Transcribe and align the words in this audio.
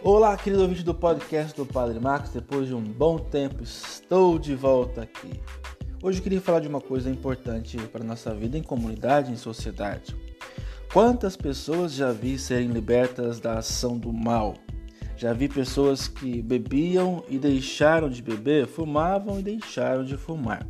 Olá, 0.00 0.36
querido 0.36 0.62
ouvinte 0.62 0.84
do 0.84 0.94
podcast 0.94 1.56
do 1.56 1.66
Padre 1.66 1.98
Max. 1.98 2.30
Depois 2.30 2.68
de 2.68 2.74
um 2.74 2.80
bom 2.80 3.18
tempo, 3.18 3.64
estou 3.64 4.38
de 4.38 4.54
volta 4.54 5.02
aqui. 5.02 5.28
Hoje 6.00 6.20
eu 6.20 6.22
queria 6.22 6.40
falar 6.40 6.60
de 6.60 6.68
uma 6.68 6.80
coisa 6.80 7.10
importante 7.10 7.76
para 7.88 8.04
a 8.04 8.06
nossa 8.06 8.32
vida 8.32 8.56
em 8.56 8.62
comunidade, 8.62 9.32
em 9.32 9.36
sociedade. 9.36 10.14
Quantas 10.92 11.36
pessoas 11.36 11.94
já 11.94 12.12
vi 12.12 12.38
serem 12.38 12.68
libertas 12.68 13.40
da 13.40 13.58
ação 13.58 13.98
do 13.98 14.12
mal? 14.12 14.54
Já 15.16 15.32
vi 15.32 15.48
pessoas 15.48 16.06
que 16.06 16.40
bebiam 16.42 17.24
e 17.28 17.36
deixaram 17.36 18.08
de 18.08 18.22
beber, 18.22 18.68
fumavam 18.68 19.40
e 19.40 19.42
deixaram 19.42 20.04
de 20.04 20.16
fumar. 20.16 20.64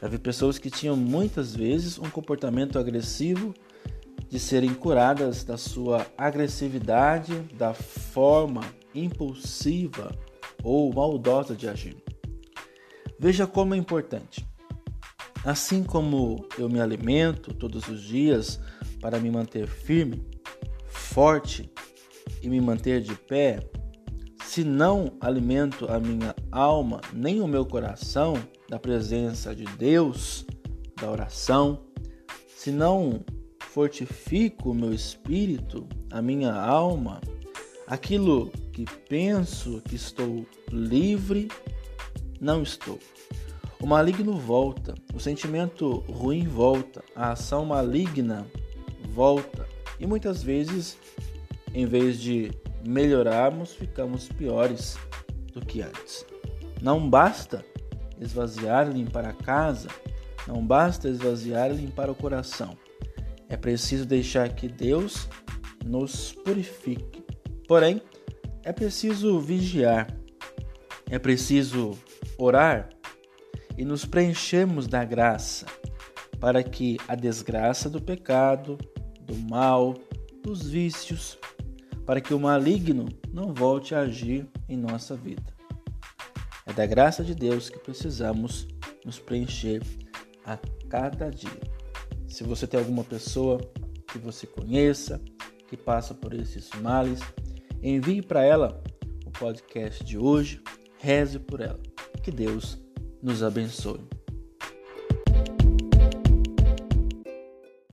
Já 0.00 0.06
vi 0.06 0.18
pessoas 0.18 0.56
que 0.56 0.70
tinham 0.70 0.96
muitas 0.96 1.52
vezes 1.52 1.98
um 1.98 2.08
comportamento 2.08 2.78
agressivo 2.78 3.52
de 4.28 4.38
serem 4.38 4.74
curadas 4.74 5.44
da 5.44 5.56
sua 5.56 6.06
agressividade, 6.16 7.32
da 7.54 7.72
forma 7.72 8.62
impulsiva 8.94 10.12
ou 10.62 10.92
maldosa 10.92 11.54
de 11.54 11.68
agir. 11.68 11.96
Veja 13.18 13.46
como 13.46 13.74
é 13.74 13.76
importante. 13.76 14.46
Assim 15.44 15.84
como 15.84 16.44
eu 16.58 16.68
me 16.68 16.80
alimento 16.80 17.54
todos 17.54 17.86
os 17.88 18.02
dias 18.02 18.58
para 19.00 19.20
me 19.20 19.30
manter 19.30 19.68
firme, 19.68 20.26
forte 20.86 21.70
e 22.42 22.48
me 22.48 22.60
manter 22.60 23.00
de 23.00 23.14
pé, 23.14 23.60
se 24.44 24.64
não 24.64 25.12
alimento 25.20 25.86
a 25.90 26.00
minha 26.00 26.34
alma 26.50 27.00
nem 27.12 27.40
o 27.40 27.46
meu 27.46 27.64
coração 27.64 28.34
da 28.68 28.78
presença 28.78 29.54
de 29.54 29.64
Deus, 29.64 30.44
da 31.00 31.10
oração, 31.10 31.84
se 32.48 32.72
não 32.72 33.24
fortifico 33.76 34.70
o 34.70 34.74
meu 34.74 34.90
espírito, 34.90 35.86
a 36.10 36.22
minha 36.22 36.50
alma, 36.50 37.20
aquilo 37.86 38.50
que 38.72 38.86
penso 39.06 39.82
que 39.82 39.96
estou 39.96 40.46
livre, 40.72 41.48
não 42.40 42.62
estou. 42.62 42.98
O 43.78 43.86
maligno 43.86 44.32
volta, 44.32 44.94
o 45.14 45.20
sentimento 45.20 45.98
ruim 46.08 46.48
volta, 46.48 47.04
a 47.14 47.32
ação 47.32 47.66
maligna 47.66 48.46
volta 49.10 49.68
e 50.00 50.06
muitas 50.06 50.42
vezes, 50.42 50.96
em 51.74 51.84
vez 51.84 52.18
de 52.18 52.50
melhorarmos, 52.82 53.74
ficamos 53.74 54.26
piores 54.26 54.96
do 55.52 55.60
que 55.60 55.82
antes. 55.82 56.24
Não 56.80 57.10
basta 57.10 57.62
esvaziar 58.18 58.88
e 58.88 58.94
limpar 58.94 59.26
a 59.26 59.34
casa, 59.34 59.88
não 60.48 60.66
basta 60.66 61.10
esvaziar 61.10 61.70
e 61.70 61.74
limpar 61.74 62.08
o 62.08 62.14
coração. 62.14 62.74
É 63.48 63.56
preciso 63.56 64.04
deixar 64.04 64.48
que 64.54 64.68
Deus 64.68 65.28
nos 65.84 66.32
purifique. 66.32 67.24
Porém, 67.68 68.00
é 68.64 68.72
preciso 68.72 69.38
vigiar, 69.38 70.08
é 71.08 71.18
preciso 71.18 71.96
orar 72.36 72.88
e 73.78 73.84
nos 73.84 74.04
preenchermos 74.04 74.86
da 74.86 75.04
graça, 75.04 75.66
para 76.40 76.62
que 76.62 76.96
a 77.06 77.14
desgraça 77.14 77.88
do 77.88 78.00
pecado, 78.00 78.76
do 79.20 79.36
mal, 79.36 79.94
dos 80.42 80.68
vícios, 80.68 81.38
para 82.04 82.20
que 82.20 82.34
o 82.34 82.40
maligno 82.40 83.08
não 83.32 83.52
volte 83.52 83.94
a 83.94 84.00
agir 84.00 84.48
em 84.68 84.76
nossa 84.76 85.16
vida. 85.16 85.54
É 86.64 86.72
da 86.72 86.86
graça 86.86 87.22
de 87.22 87.34
Deus 87.34 87.70
que 87.70 87.78
precisamos 87.78 88.66
nos 89.04 89.18
preencher 89.18 89.82
a 90.44 90.58
cada 90.88 91.30
dia. 91.30 91.75
Se 92.28 92.44
você 92.44 92.66
tem 92.66 92.78
alguma 92.78 93.04
pessoa 93.04 93.60
que 94.10 94.18
você 94.18 94.46
conheça, 94.46 95.20
que 95.68 95.76
passa 95.76 96.14
por 96.14 96.32
esses 96.34 96.70
males, 96.80 97.20
envie 97.82 98.22
para 98.22 98.44
ela 98.44 98.82
o 99.24 99.30
podcast 99.30 100.02
de 100.04 100.18
hoje, 100.18 100.60
reze 100.98 101.38
por 101.38 101.60
ela. 101.60 101.80
Que 102.22 102.30
Deus 102.30 102.78
nos 103.22 103.42
abençoe. 103.42 104.15